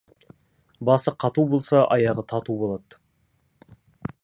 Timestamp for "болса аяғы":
1.51-2.25